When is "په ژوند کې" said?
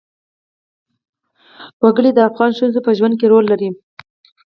2.85-3.25